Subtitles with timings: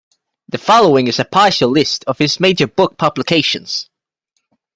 [0.49, 3.87] The following is a partial list of his major book publications.